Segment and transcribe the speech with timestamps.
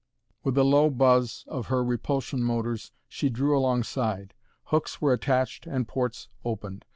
[0.43, 4.33] With a low buzz of her repulsion motors she drew alongside.
[4.63, 6.85] Hooks were attached and ports opened.